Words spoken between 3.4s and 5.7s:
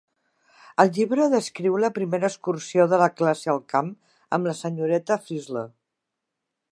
al camp amb la senyoreta Frizzle.